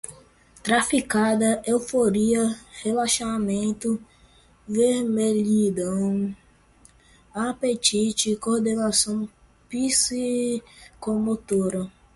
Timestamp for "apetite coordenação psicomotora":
7.35-11.87